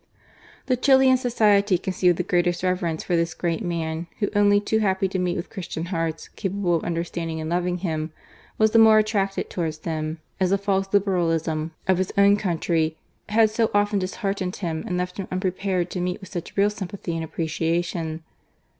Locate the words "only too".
4.35-4.79